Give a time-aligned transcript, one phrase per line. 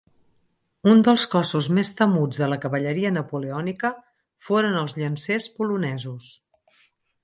[0.93, 3.95] Un dels cossos més temuts de la cavalleria napoleònica
[4.49, 6.37] foren els Llancers polonesos.